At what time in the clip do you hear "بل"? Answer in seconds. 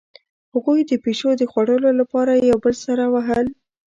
2.63-2.75